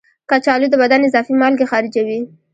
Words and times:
کچالو 0.29 0.67
د 0.71 0.75
بدن 0.81 1.01
اضافي 1.07 1.33
مالګې 1.41 1.65
خارجوي. 1.71 2.19